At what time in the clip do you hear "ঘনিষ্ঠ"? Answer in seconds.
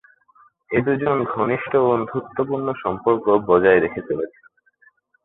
1.33-1.71